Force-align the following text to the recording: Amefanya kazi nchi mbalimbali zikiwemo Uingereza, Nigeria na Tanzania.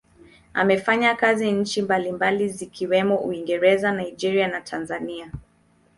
Amefanya 0.53 1.15
kazi 1.15 1.51
nchi 1.51 1.81
mbalimbali 1.81 2.49
zikiwemo 2.49 3.17
Uingereza, 3.19 3.91
Nigeria 3.91 4.47
na 4.47 4.61
Tanzania. 4.61 5.31